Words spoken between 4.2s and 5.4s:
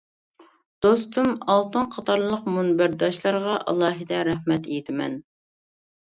رەھمەت ئېيتىمەن.